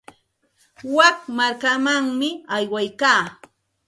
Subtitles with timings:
[0.95, 3.21] Wik markamanmi aywaykaa.